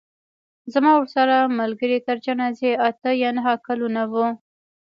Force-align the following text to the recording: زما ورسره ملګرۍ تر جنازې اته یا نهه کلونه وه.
زما 0.73 0.91
ورسره 0.97 1.35
ملګرۍ 1.59 1.99
تر 2.07 2.17
جنازې 2.25 2.71
اته 2.89 3.09
یا 3.21 3.29
نهه 3.37 3.53
کلونه 3.67 4.01
وه. 4.11 4.27